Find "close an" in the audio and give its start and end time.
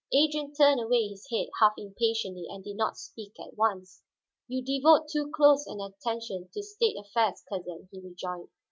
5.31-5.79